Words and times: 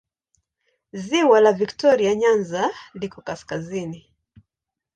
Ziwa 1.03 1.39
la 1.41 1.51
Viktoria 1.53 2.15
Nyanza 2.15 2.71
liko 2.93 3.19
kaskazini. 3.27 4.11